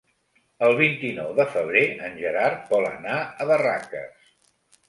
El 0.67 0.71
vint-i-nou 0.79 1.29
de 1.41 1.45
febrer 1.57 1.85
en 2.09 2.17
Gerard 2.23 2.65
vol 2.75 2.89
anar 2.95 3.21
a 3.45 3.49
Barraques. 3.53 4.35